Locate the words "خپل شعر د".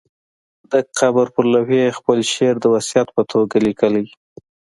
1.97-2.65